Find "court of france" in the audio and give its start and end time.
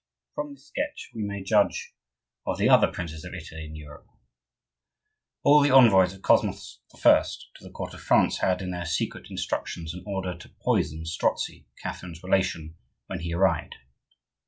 7.69-8.39